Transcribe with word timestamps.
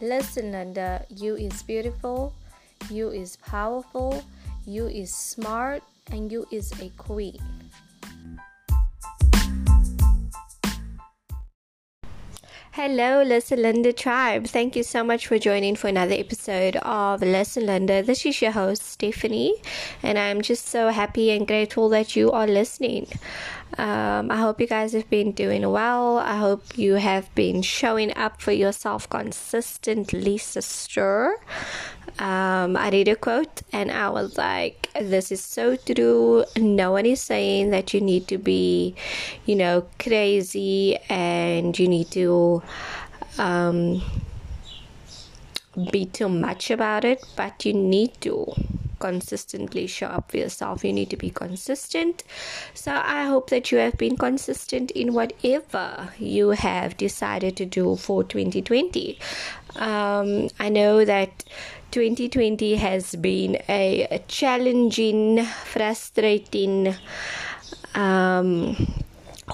Listen, 0.00 0.52
Linda, 0.52 1.04
you 1.10 1.34
is 1.34 1.60
beautiful, 1.64 2.32
you 2.88 3.08
is 3.08 3.34
powerful, 3.36 4.22
you 4.64 4.86
is 4.86 5.12
smart, 5.12 5.82
and 6.12 6.30
you 6.30 6.46
is 6.52 6.70
a 6.80 6.88
queen. 6.90 7.42
Hello, 12.70 13.24
Listen 13.24 13.62
Linda 13.62 13.92
tribe. 13.92 14.46
Thank 14.46 14.76
you 14.76 14.84
so 14.84 15.02
much 15.02 15.26
for 15.26 15.36
joining 15.36 15.74
for 15.74 15.88
another 15.88 16.14
episode 16.14 16.76
of 16.76 17.20
Listen 17.20 17.66
Linda. 17.66 18.04
This 18.04 18.24
is 18.24 18.40
your 18.40 18.52
host, 18.52 18.84
Stephanie, 18.84 19.56
and 20.04 20.16
I'm 20.16 20.42
just 20.42 20.66
so 20.68 20.90
happy 20.90 21.32
and 21.32 21.44
grateful 21.44 21.88
that 21.88 22.14
you 22.14 22.30
are 22.30 22.46
listening. 22.46 23.08
Um, 23.76 24.30
I 24.30 24.36
hope 24.36 24.60
you 24.60 24.66
guys 24.66 24.92
have 24.94 25.10
been 25.10 25.32
doing 25.32 25.68
well. 25.70 26.18
I 26.18 26.36
hope 26.36 26.78
you 26.78 26.94
have 26.94 27.32
been 27.34 27.62
showing 27.62 28.16
up 28.16 28.40
for 28.40 28.52
yourself 28.52 29.08
consistently, 29.08 30.38
sister 30.38 31.36
um, 32.18 32.76
I 32.76 32.90
read 32.90 33.08
a 33.08 33.16
quote 33.16 33.62
and 33.72 33.92
I 33.92 34.10
was 34.10 34.36
like, 34.36 34.88
this 35.00 35.30
is 35.30 35.40
so 35.40 35.76
true. 35.76 36.44
No 36.56 36.92
one 36.92 37.06
is 37.06 37.20
saying 37.20 37.70
that 37.70 37.94
you 37.94 38.00
need 38.00 38.26
to 38.28 38.38
be, 38.38 38.96
you 39.46 39.54
know, 39.54 39.86
crazy 40.00 40.96
and 41.08 41.78
you 41.78 41.86
need 41.86 42.10
to 42.12 42.62
um, 43.38 44.02
be 45.92 46.06
too 46.06 46.28
much 46.28 46.72
about 46.72 47.04
it, 47.04 47.24
but 47.36 47.64
you 47.64 47.72
need 47.72 48.20
to 48.22 48.52
consistently 48.98 49.86
show 49.86 50.06
up 50.06 50.30
for 50.30 50.38
yourself. 50.38 50.84
You 50.84 50.92
need 50.92 51.10
to 51.10 51.16
be 51.16 51.30
consistent. 51.30 52.24
So 52.74 52.92
I 52.92 53.24
hope 53.24 53.50
that 53.50 53.70
you 53.72 53.78
have 53.78 53.96
been 53.96 54.16
consistent 54.16 54.90
in 54.92 55.14
whatever 55.14 56.12
you 56.18 56.50
have 56.50 56.96
decided 56.96 57.56
to 57.56 57.66
do 57.66 57.96
for 57.96 58.24
2020. 58.24 59.18
Um, 59.76 60.48
I 60.58 60.68
know 60.68 61.04
that 61.04 61.44
2020 61.90 62.76
has 62.76 63.14
been 63.14 63.58
a, 63.68 64.06
a 64.10 64.18
challenging, 64.28 65.44
frustrating, 65.44 66.94
um, 67.94 68.76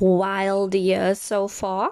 wild 0.00 0.74
year 0.74 1.14
so 1.14 1.48
far, 1.48 1.90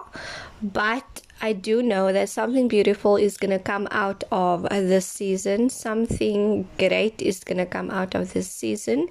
but 0.61 1.21
I 1.41 1.53
do 1.53 1.83
know 1.83 2.13
that 2.13 2.29
something 2.29 2.67
beautiful 2.67 3.17
is 3.17 3.37
going 3.37 3.51
to 3.51 3.59
come 3.59 3.87
out 3.91 4.23
of 4.31 4.63
this 4.69 5.05
season. 5.05 5.69
Something 5.69 6.67
great 6.77 7.21
is 7.21 7.43
going 7.43 7.57
to 7.57 7.65
come 7.65 7.91
out 7.91 8.15
of 8.15 8.33
this 8.33 8.49
season. 8.49 9.07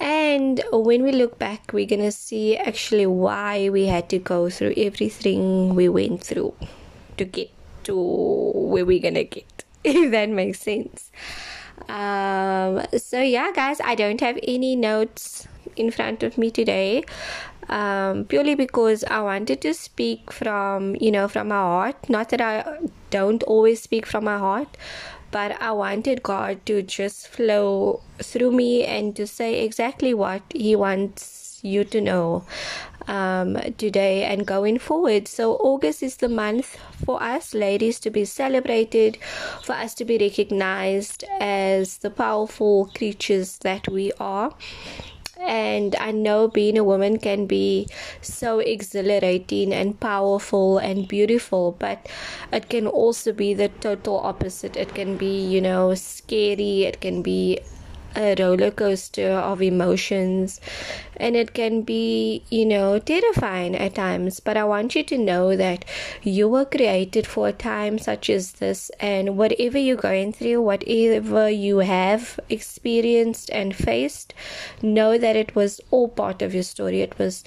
And 0.00 0.62
when 0.72 1.02
we 1.02 1.12
look 1.12 1.38
back, 1.38 1.70
we're 1.72 1.86
going 1.86 2.02
to 2.02 2.12
see 2.12 2.56
actually 2.56 3.06
why 3.06 3.68
we 3.68 3.86
had 3.86 4.08
to 4.10 4.18
go 4.18 4.48
through 4.48 4.74
everything 4.76 5.74
we 5.74 5.88
went 5.88 6.24
through 6.24 6.54
to 7.16 7.24
get 7.24 7.50
to 7.84 7.94
where 7.96 8.84
we're 8.84 9.02
going 9.02 9.14
to 9.14 9.24
get. 9.24 9.64
if 9.84 10.10
that 10.10 10.28
makes 10.28 10.60
sense. 10.60 11.10
Um, 11.88 12.82
so, 12.98 13.22
yeah, 13.22 13.52
guys, 13.52 13.80
I 13.80 13.94
don't 13.94 14.20
have 14.20 14.38
any 14.42 14.76
notes 14.76 15.46
in 15.76 15.90
front 15.90 16.22
of 16.22 16.36
me 16.36 16.50
today. 16.50 17.04
Um, 17.68 18.24
purely 18.24 18.54
because 18.54 19.04
I 19.04 19.20
wanted 19.20 19.60
to 19.60 19.74
speak 19.74 20.32
from, 20.32 20.96
you 21.00 21.10
know, 21.10 21.28
from 21.28 21.48
my 21.48 21.56
heart. 21.56 22.08
Not 22.08 22.30
that 22.30 22.40
I 22.40 22.78
don't 23.10 23.42
always 23.42 23.82
speak 23.82 24.06
from 24.06 24.24
my 24.24 24.38
heart, 24.38 24.76
but 25.30 25.60
I 25.60 25.72
wanted 25.72 26.22
God 26.22 26.64
to 26.66 26.82
just 26.82 27.28
flow 27.28 28.00
through 28.18 28.52
me 28.52 28.84
and 28.84 29.14
to 29.16 29.26
say 29.26 29.62
exactly 29.64 30.14
what 30.14 30.42
He 30.54 30.74
wants 30.76 31.60
you 31.62 31.84
to 31.84 32.00
know 32.00 32.44
um, 33.08 33.58
today 33.78 34.24
and 34.24 34.46
going 34.46 34.78
forward. 34.78 35.26
So, 35.28 35.54
August 35.54 36.02
is 36.02 36.18
the 36.18 36.28
month 36.28 36.78
for 37.04 37.22
us 37.22 37.54
ladies 37.54 37.98
to 38.00 38.10
be 38.10 38.24
celebrated, 38.24 39.18
for 39.62 39.72
us 39.72 39.94
to 39.94 40.04
be 40.04 40.18
recognized 40.18 41.24
as 41.40 41.98
the 41.98 42.10
powerful 42.10 42.90
creatures 42.94 43.58
that 43.58 43.88
we 43.88 44.12
are 44.20 44.54
and 45.40 45.94
I 45.96 46.10
know 46.10 46.48
being 46.48 46.76
a 46.78 46.84
woman 46.84 47.18
can 47.18 47.46
be 47.46 47.88
so 48.22 48.58
exhilarating 48.60 49.72
and 49.72 49.98
powerful 49.98 50.78
and 50.78 51.06
beautiful, 51.08 51.76
but 51.78 52.06
it 52.52 52.68
can 52.68 52.86
also 52.86 53.32
be 53.32 53.54
the 53.54 53.68
total 53.68 54.18
opposite. 54.18 54.76
It 54.76 54.94
can 54.94 55.16
be, 55.16 55.40
you 55.40 55.60
know, 55.60 55.94
scary, 55.94 56.84
it 56.84 57.00
can 57.00 57.22
be 57.22 57.60
a 58.16 58.34
roller 58.38 58.70
coaster 58.70 59.30
of 59.30 59.62
emotions 59.62 60.60
and 61.16 61.36
it 61.36 61.52
can 61.52 61.82
be 61.82 62.42
you 62.50 62.64
know 62.64 62.98
terrifying 62.98 63.74
at 63.74 63.94
times. 63.94 64.40
But 64.40 64.56
i 64.56 64.64
want 64.64 64.94
you 64.94 65.02
to 65.04 65.18
know 65.18 65.56
that 65.56 65.84
you 66.22 66.48
were 66.48 66.64
created 66.64 67.26
for 67.26 67.48
a 67.48 67.52
time 67.52 67.98
such 67.98 68.30
as 68.30 68.52
this 68.52 68.90
and 69.00 69.36
whatever 69.36 69.78
you're 69.78 69.96
going 69.96 70.32
through 70.32 70.62
whatever 70.62 71.50
you 71.50 71.78
have 71.78 72.38
experienced 72.48 73.50
and 73.50 73.74
faced 73.74 74.34
know 74.82 75.18
that 75.18 75.36
it 75.36 75.54
was 75.54 75.80
all 75.90 76.08
part 76.08 76.42
of 76.42 76.54
your 76.54 76.62
story. 76.62 77.00
It 77.00 77.18
was 77.18 77.44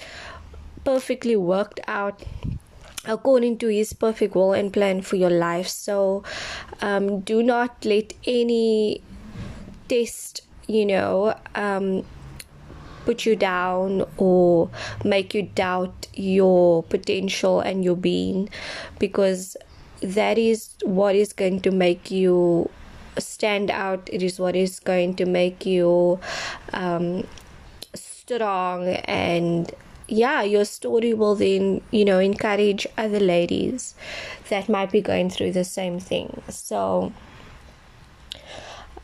perfectly 0.84 1.36
worked 1.36 1.80
out 1.86 2.22
according 3.04 3.58
to 3.58 3.66
his 3.68 3.92
perfect 3.92 4.34
will 4.34 4.52
and 4.52 4.72
plan 4.72 5.02
for 5.02 5.16
your 5.16 5.30
life. 5.30 5.68
So 5.68 6.22
um, 6.80 7.20
do 7.20 7.42
not 7.42 7.84
let 7.84 8.12
any 8.24 9.02
test 9.88 10.42
you 10.72 10.86
know, 10.86 11.34
um, 11.54 12.04
put 13.04 13.26
you 13.26 13.36
down 13.36 14.04
or 14.16 14.70
make 15.04 15.34
you 15.34 15.42
doubt 15.42 16.06
your 16.14 16.82
potential 16.84 17.60
and 17.60 17.84
your 17.84 17.96
being 17.96 18.48
because 18.98 19.56
that 20.00 20.38
is 20.38 20.74
what 20.84 21.14
is 21.14 21.32
going 21.32 21.60
to 21.60 21.70
make 21.70 22.10
you 22.10 22.70
stand 23.18 23.70
out. 23.70 24.08
It 24.12 24.22
is 24.22 24.38
what 24.38 24.56
is 24.56 24.80
going 24.80 25.16
to 25.16 25.26
make 25.26 25.66
you 25.66 26.20
um, 26.72 27.26
strong 27.94 28.88
and 28.88 29.70
yeah 30.08 30.42
your 30.42 30.64
story 30.64 31.14
will 31.14 31.34
then 31.34 31.80
you 31.90 32.04
know 32.04 32.18
encourage 32.18 32.86
other 32.98 33.20
ladies 33.20 33.94
that 34.48 34.68
might 34.68 34.90
be 34.90 35.00
going 35.00 35.30
through 35.30 35.52
the 35.52 35.64
same 35.64 35.98
thing. 35.98 36.42
So 36.48 37.12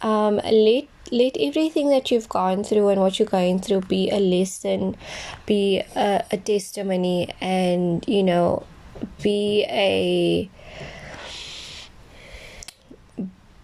um, 0.03 0.37
let 0.37 0.87
let 1.11 1.37
everything 1.39 1.89
that 1.91 2.11
you've 2.11 2.29
gone 2.29 2.65
through 2.65 2.89
and 2.89 3.01
what 3.01 3.19
you're 3.19 3.29
going 3.29 3.61
through 3.61 3.83
be 3.83 4.11
a 4.11 4.19
lesson, 4.19 4.97
be 5.47 5.83
a, 5.97 6.25
a 6.31 6.37
testimony, 6.37 7.29
and 7.41 8.05
you 8.07 8.23
know, 8.23 8.65
be 9.23 9.65
a 9.69 10.51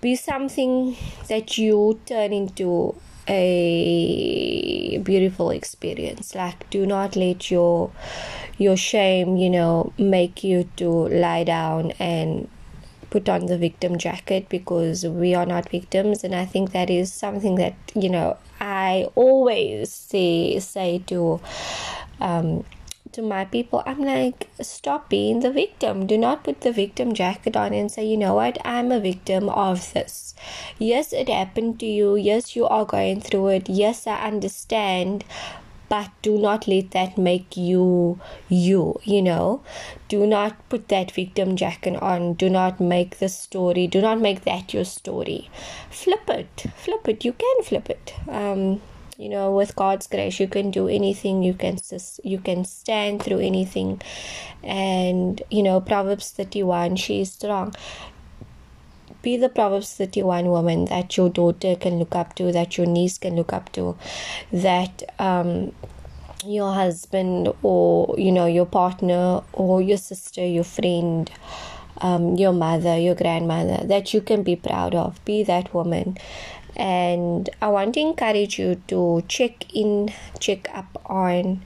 be 0.01 0.15
something 0.17 0.97
that 1.29 1.57
you 1.57 1.99
turn 2.05 2.33
into 2.33 2.95
a 3.27 4.99
beautiful 4.99 5.51
experience. 5.51 6.35
Like 6.35 6.69
do 6.71 6.87
not 6.87 7.17
let 7.17 7.51
your 7.51 7.91
your 8.59 8.77
shame 8.77 9.37
you 9.37 9.51
know 9.51 9.93
make 9.99 10.45
you 10.45 10.69
to 10.77 10.89
lie 11.09 11.43
down 11.43 11.91
and 11.93 12.49
put 13.15 13.29
on 13.29 13.47
the 13.47 13.59
victim 13.59 13.99
jacket 14.05 14.49
because 14.49 15.05
we 15.23 15.35
are 15.41 15.47
not 15.47 15.69
victims 15.69 16.25
and 16.25 16.35
i 16.35 16.45
think 16.45 16.73
that 16.73 16.91
is 16.91 17.13
something 17.13 17.55
that 17.57 17.75
you 17.95 18.09
know 18.09 18.37
i 18.61 19.07
always 19.15 19.93
say 19.93 20.59
say 20.59 20.91
to 21.13 21.41
um, 22.21 22.65
to 23.15 23.23
my 23.23 23.45
people, 23.45 23.83
I'm 23.87 24.01
like, 24.01 24.49
stop 24.61 25.09
being 25.09 25.41
the 25.41 25.53
victim. 25.53 26.07
Do 26.07 26.19
not 26.19 26.43
put 26.43 26.63
the 26.63 26.73
victim 26.73 27.15
jacket 27.15 27.57
on 27.57 27.73
and 27.73 27.91
say, 27.91 28.05
you 28.05 28.17
know 28.17 28.35
what, 28.35 28.59
I'm 28.65 28.91
a 28.91 28.99
victim 29.01 29.49
of 29.49 29.93
this. 29.93 30.35
Yes, 30.79 31.13
it 31.13 31.29
happened 31.29 31.79
to 31.81 31.87
you. 31.87 32.17
Yes, 32.17 32.57
you 32.57 32.67
are 32.67 32.85
going 32.85 33.21
through 33.21 33.49
it. 33.49 33.69
Yes, 33.69 34.07
I 34.09 34.17
understand 34.27 35.25
but 35.89 36.11
do 36.23 36.39
not 36.39 36.67
let 36.67 36.91
that 36.93 37.19
make 37.19 37.57
you 37.57 38.19
you 38.49 39.01
you 39.05 39.23
know? 39.23 39.63
Do 40.09 40.27
not 40.27 40.69
put 40.69 40.89
that 40.89 41.11
victim 41.11 41.57
jacket 41.57 42.01
on. 42.03 42.35
Do 42.35 42.49
not 42.51 42.81
make 42.81 43.19
the 43.19 43.29
story 43.29 43.87
do 43.87 44.01
not 44.01 44.21
make 44.21 44.45
that 44.45 44.75
your 44.75 44.85
story. 44.85 45.51
Flip 45.91 46.29
it 46.29 46.67
flip 46.77 47.09
it. 47.09 47.25
You 47.25 47.33
can 47.33 47.63
flip 47.63 47.91
it. 47.91 48.15
Um 48.29 48.81
you 49.17 49.29
know 49.29 49.55
with 49.55 49.77
god's 49.77 50.09
grace 50.09 50.41
you 50.41 50.49
can 50.49 50.71
do 50.71 50.89
anything. 50.89 51.43
You 51.43 51.55
can 51.55 51.79
you 52.23 52.39
can 52.39 52.65
stand 52.65 53.23
through 53.23 53.41
anything. 53.41 54.01
And 54.63 55.43
you 55.51 55.63
know 55.63 55.81
proverbs 55.81 56.31
31 56.31 56.97
she 56.97 57.21
is 57.21 57.33
strong 57.33 57.75
be 59.25 59.37
the 59.39 59.49
Proverbs 59.49 59.95
31 59.95 60.47
woman 60.47 60.85
that 60.85 61.17
your 61.17 61.31
daughter 61.31 61.75
can 61.75 61.99
look 61.99 62.15
up 62.15 62.35
to, 62.37 62.53
that 62.53 62.77
your 62.77 62.87
niece 62.87 63.19
can 63.19 63.35
look 63.35 63.53
up 63.53 63.73
to, 63.73 63.97
that 64.53 65.03
um, 65.19 65.73
your 66.45 66.75
husband 66.75 67.49
or 67.63 68.15
you 68.19 68.31
know 68.31 68.47
your 68.47 68.67
partner 68.67 69.43
or 69.55 69.81
your 69.81 69.97
sister, 69.97 70.45
your 70.45 70.63
friend, 70.63 71.31
um, 72.03 72.37
your 72.37 72.53
mother, 72.53 72.99
your 72.99 73.15
grandmother 73.15 73.85
that 73.87 74.13
you 74.13 74.21
can 74.21 74.43
be 74.43 74.55
proud 74.55 74.95
of. 74.95 75.25
Be 75.25 75.43
that 75.43 75.73
woman. 75.73 76.19
And 76.77 77.49
I 77.63 77.69
want 77.69 77.95
to 77.95 78.01
encourage 78.01 78.59
you 78.59 78.83
to 78.89 79.25
check 79.29 79.75
in, 79.75 80.13
check 80.39 80.69
up 80.77 81.01
on 81.07 81.63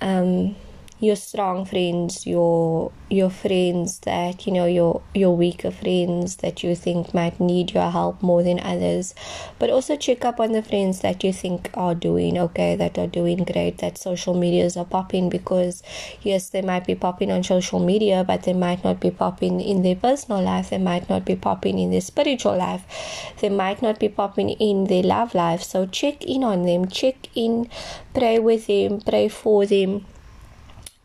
um, 0.00 0.56
your 1.04 1.16
strong 1.16 1.64
friends, 1.64 2.26
your 2.26 2.90
your 3.10 3.28
friends 3.30 3.98
that 4.00 4.46
you 4.46 4.52
know 4.52 4.64
your 4.64 5.02
your 5.14 5.36
weaker 5.36 5.70
friends 5.70 6.36
that 6.36 6.62
you 6.64 6.74
think 6.74 7.12
might 7.12 7.38
need 7.38 7.72
your 7.72 7.90
help 7.90 8.22
more 8.22 8.42
than 8.42 8.58
others, 8.60 9.14
but 9.58 9.70
also 9.70 9.96
check 9.96 10.24
up 10.24 10.40
on 10.40 10.52
the 10.52 10.62
friends 10.62 11.00
that 11.00 11.22
you 11.22 11.32
think 11.32 11.70
are 11.74 11.94
doing 11.94 12.38
okay, 12.38 12.74
that 12.76 12.98
are 12.98 13.06
doing 13.06 13.44
great, 13.44 13.78
that 13.78 13.98
social 13.98 14.34
medias 14.34 14.76
are 14.76 14.84
popping 14.84 15.28
because 15.28 15.82
yes, 16.22 16.48
they 16.50 16.62
might 16.62 16.86
be 16.86 16.94
popping 16.94 17.30
on 17.30 17.44
social 17.44 17.78
media, 17.78 18.24
but 18.24 18.44
they 18.44 18.54
might 18.54 18.82
not 18.82 18.98
be 18.98 19.10
popping 19.10 19.60
in 19.60 19.82
their 19.82 19.96
personal 19.96 20.42
life. 20.42 20.70
They 20.70 20.78
might 20.78 21.08
not 21.10 21.24
be 21.24 21.36
popping 21.36 21.78
in 21.78 21.90
their 21.90 22.00
spiritual 22.00 22.56
life. 22.56 22.84
They 23.40 23.50
might 23.50 23.82
not 23.82 24.00
be 24.00 24.08
popping 24.08 24.50
in 24.50 24.84
their 24.84 25.02
love 25.02 25.34
life. 25.34 25.62
So 25.62 25.86
check 25.86 26.24
in 26.24 26.42
on 26.42 26.64
them. 26.64 26.88
Check 26.88 27.28
in, 27.34 27.68
pray 28.14 28.38
with 28.38 28.66
them, 28.66 29.00
pray 29.00 29.28
for 29.28 29.66
them 29.66 30.06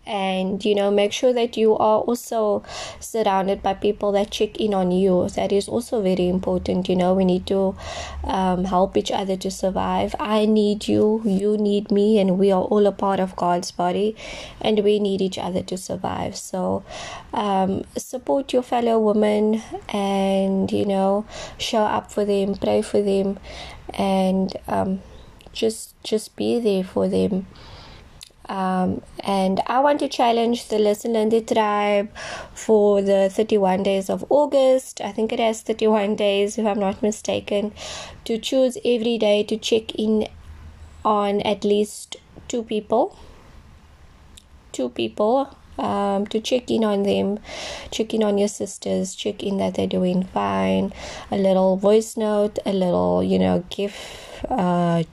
and 0.09 0.65
you 0.65 0.73
know 0.73 0.89
make 0.89 1.13
sure 1.13 1.31
that 1.31 1.55
you 1.55 1.77
are 1.77 1.99
also 1.99 2.63
surrounded 2.99 3.61
by 3.61 3.73
people 3.75 4.11
that 4.11 4.31
check 4.31 4.57
in 4.57 4.73
on 4.73 4.91
you. 4.91 5.29
That 5.29 5.51
is 5.51 5.69
also 5.69 6.01
very 6.01 6.27
important 6.27 6.89
you 6.89 6.95
know. 6.95 7.13
We 7.13 7.25
need 7.25 7.45
to 7.47 7.75
um, 8.23 8.65
help 8.65 8.97
each 8.97 9.11
other 9.11 9.37
to 9.37 9.51
survive. 9.51 10.15
I 10.19 10.45
need 10.45 10.87
you 10.87 11.21
you 11.25 11.57
need 11.57 11.91
me 11.91 12.19
and 12.19 12.39
we 12.39 12.51
are 12.51 12.63
all 12.63 12.87
a 12.87 12.91
part 12.91 13.19
of 13.19 13.35
god's 13.35 13.71
body 13.71 14.15
and 14.59 14.83
we 14.83 14.99
need 14.99 15.21
each 15.21 15.37
other 15.37 15.61
to 15.63 15.77
survive. 15.77 16.35
So 16.35 16.83
um, 17.33 17.83
support 17.95 18.51
your 18.51 18.63
fellow 18.63 18.97
women 18.99 19.61
and 19.89 20.71
you 20.71 20.85
know 20.85 21.25
show 21.59 21.83
up 21.83 22.11
for 22.11 22.25
them 22.25 22.55
pray 22.55 22.81
for 22.81 23.01
them 23.01 23.37
and 23.93 24.55
um, 24.67 25.01
just 25.53 25.93
just 26.03 26.35
be 26.35 26.59
there 26.59 26.83
for 26.83 27.07
them 27.07 27.45
um, 28.49 29.03
and 29.19 29.61
I 29.67 29.79
want 29.79 29.99
to 29.99 30.09
challenge 30.09 30.69
the 30.69 30.79
Listen 30.79 31.13
Linda 31.13 31.39
tribe 31.39 32.09
for 32.53 32.99
the 32.99 33.29
31 33.29 33.83
days 33.83 34.09
of 34.09 34.25
August. 34.29 35.01
I 35.01 35.11
think 35.11 35.31
it 35.31 35.39
has 35.39 35.61
31 35.61 36.15
days, 36.15 36.57
if 36.57 36.65
I'm 36.65 36.79
not 36.79 37.03
mistaken, 37.03 37.71
to 38.25 38.39
choose 38.39 38.75
every 38.83 39.19
day 39.19 39.43
to 39.43 39.55
check 39.55 39.93
in 39.93 40.27
on 41.05 41.41
at 41.41 41.63
least 41.63 42.17
two 42.47 42.63
people. 42.63 43.15
Two 44.71 44.89
people 44.89 45.55
um, 45.77 46.25
to 46.27 46.39
check 46.39 46.71
in 46.71 46.83
on 46.83 47.03
them, 47.03 47.39
check 47.91 48.13
in 48.15 48.23
on 48.23 48.39
your 48.39 48.47
sisters, 48.47 49.13
check 49.13 49.43
in 49.43 49.57
that 49.57 49.75
they're 49.75 49.87
doing 49.87 50.23
fine. 50.23 50.91
A 51.29 51.37
little 51.37 51.77
voice 51.77 52.17
note, 52.17 52.57
a 52.65 52.73
little, 52.73 53.23
you 53.23 53.37
know, 53.37 53.63
gift, 53.69 54.43
uh, 54.49 55.03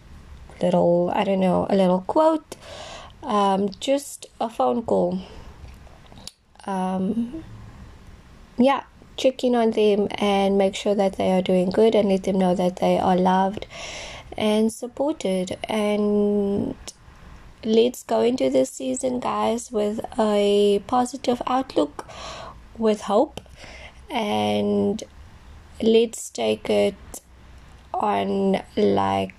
little, 0.62 1.12
I 1.14 1.24
don't 1.24 1.40
know, 1.40 1.66
a 1.68 1.76
little 1.76 2.00
quote 2.06 2.56
um, 3.26 3.68
just 3.80 4.26
a 4.40 4.48
phone 4.48 4.82
call. 4.82 5.18
Um, 6.64 7.44
yeah, 8.56 8.84
check 9.16 9.44
in 9.44 9.54
on 9.54 9.72
them 9.72 10.08
and 10.12 10.56
make 10.56 10.74
sure 10.74 10.94
that 10.94 11.16
they 11.16 11.32
are 11.32 11.42
doing 11.42 11.70
good 11.70 11.94
and 11.94 12.08
let 12.08 12.24
them 12.24 12.38
know 12.38 12.54
that 12.54 12.76
they 12.76 12.98
are 12.98 13.16
loved 13.16 13.66
and 14.38 14.72
supported. 14.72 15.58
And 15.68 16.76
let's 17.64 18.04
go 18.04 18.22
into 18.22 18.48
this 18.48 18.70
season, 18.70 19.20
guys, 19.20 19.70
with 19.72 20.00
a 20.18 20.82
positive 20.86 21.42
outlook, 21.46 22.06
with 22.78 23.02
hope, 23.02 23.40
and 24.08 25.02
let's 25.82 26.30
take 26.30 26.70
it 26.70 26.94
on 27.92 28.62
like 28.76 29.34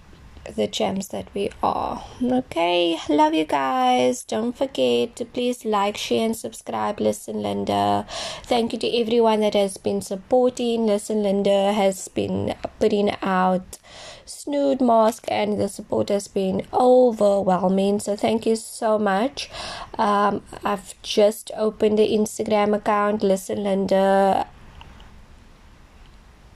the 0.55 0.67
gems 0.67 1.09
that 1.09 1.27
we 1.33 1.49
are. 1.61 2.03
Okay, 2.21 2.97
love 3.09 3.33
you 3.33 3.45
guys. 3.45 4.23
Don't 4.23 4.57
forget 4.57 5.15
to 5.15 5.25
please 5.25 5.65
like, 5.65 5.97
share, 5.97 6.25
and 6.25 6.35
subscribe. 6.35 6.99
Listen, 6.99 7.41
Linda. 7.41 8.05
Thank 8.43 8.73
you 8.73 8.79
to 8.79 8.97
everyone 8.97 9.41
that 9.41 9.53
has 9.53 9.77
been 9.77 10.01
supporting. 10.01 10.87
Listen, 10.87 11.23
Linda 11.23 11.73
has 11.73 12.07
been 12.07 12.55
putting 12.79 13.15
out 13.21 13.77
snood 14.25 14.81
mask 14.81 15.25
and 15.29 15.59
the 15.59 15.69
support 15.69 16.09
has 16.09 16.27
been 16.27 16.61
overwhelming 16.73 17.97
so 17.99 18.15
thank 18.15 18.45
you 18.45 18.57
so 18.57 18.99
much 18.99 19.49
um, 19.97 20.41
i've 20.65 21.01
just 21.01 21.49
opened 21.55 21.97
the 21.97 22.09
instagram 22.09 22.75
account 22.75 23.23
listen 23.23 23.63
linda 23.63 24.45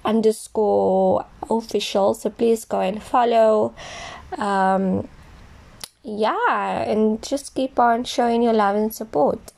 underscore 0.04 1.26
official. 1.50 2.14
So 2.14 2.30
please 2.30 2.66
go 2.66 2.82
and 2.82 3.02
follow. 3.02 3.74
Um, 4.38 5.08
yeah, 6.04 6.82
and 6.82 7.22
just 7.22 7.54
keep 7.54 7.80
on 7.80 8.04
showing 8.04 8.42
your 8.42 8.54
love 8.54 8.76
and 8.76 8.94
support. 8.94 9.52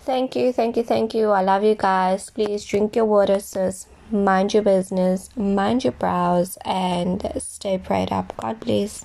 Thank 0.00 0.34
you, 0.34 0.52
thank 0.52 0.76
you, 0.76 0.82
thank 0.82 1.14
you. 1.14 1.30
I 1.30 1.42
love 1.42 1.62
you 1.62 1.74
guys. 1.74 2.30
Please 2.30 2.64
drink 2.64 2.96
your 2.96 3.04
water, 3.04 3.38
sis. 3.38 3.86
Mind 4.10 4.52
your 4.52 4.62
business, 4.62 5.34
mind 5.36 5.84
your 5.84 5.92
brows, 5.92 6.58
and 6.64 7.30
stay 7.38 7.78
prayed 7.78 8.12
up. 8.12 8.34
God 8.36 8.60
bless. 8.60 9.04